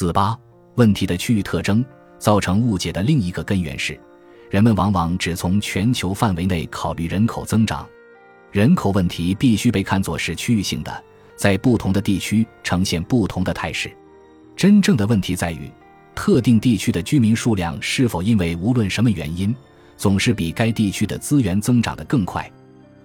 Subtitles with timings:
[0.00, 0.34] 四八
[0.76, 1.84] 问题的区域特征
[2.18, 4.00] 造成误解的另一个根源是，
[4.48, 7.86] 人们往往只从全球范围内考虑人口增长。
[8.50, 11.04] 人口问题必须被看作是区域性的，
[11.36, 13.94] 在不同的地区呈现不同的态势。
[14.56, 15.70] 真正的问题在于，
[16.14, 19.54] 特定地区的居民数量是否因为无论什么原因，
[19.98, 22.50] 总是比该地区的资源增长得更快。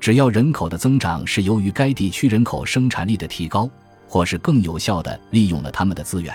[0.00, 3.68] 只要人口的增长是由于该地区人口生产力的提高，
[4.06, 6.34] 或是更有效地利用了他们的资源，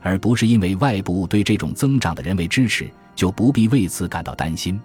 [0.00, 4.80] 而不是因为外部对这种增长的人为支持，就不必为此感到担心。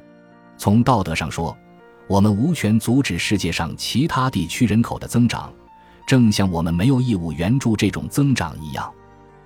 [0.57, 1.55] 从道德上说，
[2.07, 5.51] 我们无权阻止世界上其他地区人口的增长，
[6.05, 8.91] 正像我们没有义务援助这种增长一样。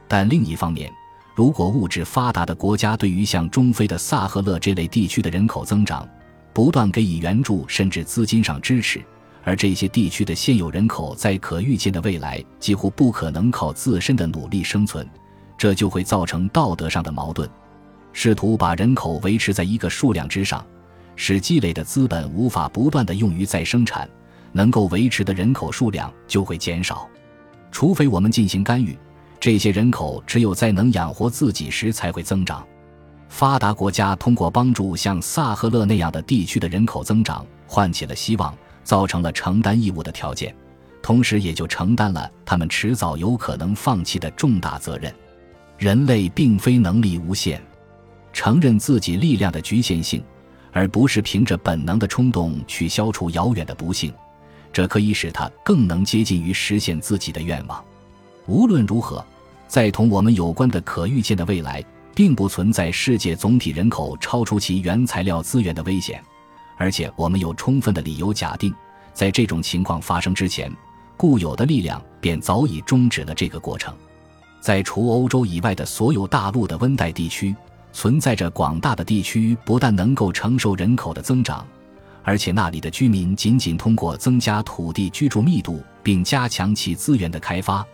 [0.07, 0.91] 但另一方面，
[1.35, 6.07] 如果物质发达的国家对于像中非的萨赫勒这类地区的人口增长，
[6.53, 9.03] 不断给予援助甚至资金上支持，
[9.43, 15.07] 而这些地区的现有人口在可预见的未来几乎不可能靠自身的努力生存，
[15.57, 17.49] 这就会造成道德上的矛盾。
[18.13, 20.65] 试图把人口维持在一个数量之上。
[21.17, 24.05] 使积累的资本无法不断的用于再生产，
[24.51, 27.07] 能够维持的人口数量就会减少。
[27.71, 28.97] 除非我们进行干预，
[29.39, 32.65] 这些人口只有在能养活自己时才会增长。
[33.29, 40.53] 发达国家通过帮助像萨赫勒那样的地区的人口增长，唤起了希望，造成了承担义务的条件，
[41.01, 45.13] 同时也就承担了他们迟早有可能放弃的重大责任。
[45.77, 47.61] 人类并非能力无限，
[48.31, 50.23] 承认自己力量的局限性。
[50.77, 54.13] 而不是凭着本能的冲动去消除遥远的不幸，
[54.73, 57.81] 这可以使他更能接近于实现自己的愿望。
[58.45, 59.25] 无论如何，
[59.69, 61.81] 在同我们有关的可预见的未来，
[62.13, 66.21] 并不存在世界总体人口超出其原材料资源的危险，
[66.75, 68.75] 而且我们有充分的理由假定，
[69.13, 70.69] 在这种情况发生之前，
[71.15, 73.95] 固有的力量便早已终止了这个过程。
[74.65, 77.55] 在除欧洲以外的所有大陆的温带地区。
[77.93, 81.63] 存在着广大的地区，不但能够承受人口的增长，
[82.23, 87.85] 而且那里的居民仅仅通过增加土地居住密度并加强其资源的开发，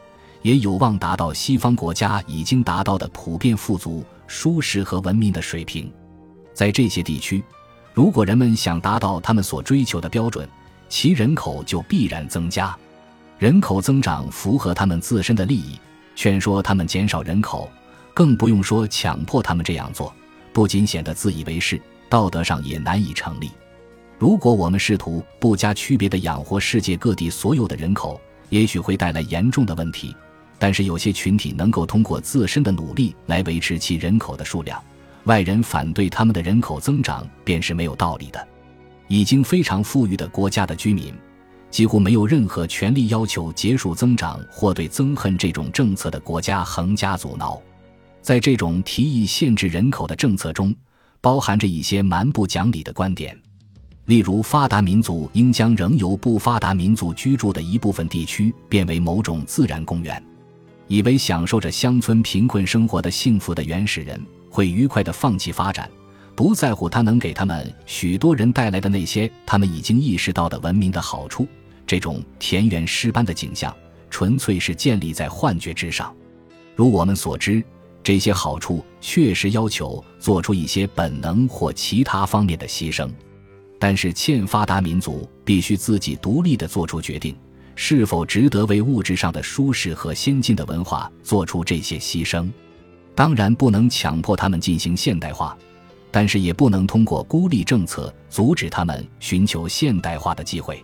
[0.43, 5.91] 也有望达到西方国家已经达到的普遍富足、舒适和文明的水平。
[6.53, 7.43] 在这些地区，
[7.93, 10.47] 如果人们想达到他们所追求的标准，
[10.87, 12.73] 其人口就必然增加。
[13.37, 15.77] 人口增长符合他们自身的利益，
[16.15, 17.69] 劝说他们减少人口。
[18.13, 20.13] 更不用说强迫他们这样做，
[20.51, 23.49] 不仅显得自以为是，道德上也难以成立。
[24.19, 28.19] 如果我们试图不加区别地养活世界各地所有的人口，
[28.49, 30.13] 也许会带来严重的问题。
[30.59, 34.83] 但是有些群体能够通过自身的努力来维持其人口的数量，
[35.23, 38.45] 外人反对他们的人口增长便是没有道理的。
[39.07, 41.13] 已经非常富裕的国家的居民，
[41.71, 47.59] 几乎没有任何权利要求结束增长或对憎恨这种政策的国家横加阻挠。
[48.21, 50.75] 在这种提议限制人口的政策中，
[51.21, 53.35] 包含着一些蛮不讲理的观点，
[54.05, 60.21] 例如发达民族应将仍由不发达民族居住的一部分地区变为某种自然公园，
[60.87, 65.89] 以为享受着乡村贫困生活的幸福的原始人会愉快地放弃发展，
[66.35, 71.47] 不在乎它能给他们许多人带来的那些他们已经意识到的文明的好处。
[71.85, 73.75] 这种田园诗般的景象，
[74.09, 76.13] 纯粹是建立在幻觉之上。
[76.75, 77.63] 如我们所知。
[78.03, 83.07] 这些好处确实要求做出一些本能或其他方面的牺牲，
[83.77, 87.35] 但是欠发达民族必须自己独立地做出决定，
[87.75, 92.49] 是否值得为物质上的舒适和先进的文化做出这些牺牲。
[93.13, 95.55] 当然不能强迫他们进行现代化，
[96.11, 100.83] 但是也不能通过孤立政策阻止他们寻求现代化的机会。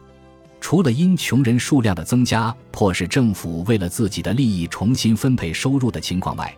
[0.59, 6.55] 除了因穷人数量的增加迫使政府为了自己的利益重新分配收入的情况外，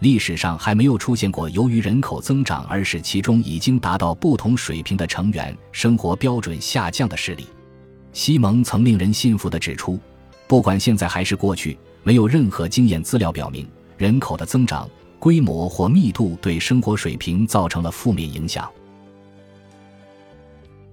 [0.00, 7.46] 历史上还没有出现过由于人口增长而使其中已经达到不同水平的成员生活标准下降的事例。
[8.12, 9.98] 西蒙曾令人信服地指出，
[10.46, 18.70] 不管现在还是过去，没有任何经验资料表明人口的增长规模或密度对生活水平造成了负面影响。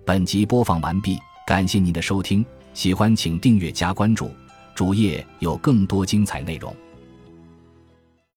[0.03, 1.17] 本集播放完毕，
[1.47, 4.29] 感谢您的收听，喜欢请订阅加关注，
[4.75, 6.75] 主页有更多精彩内容。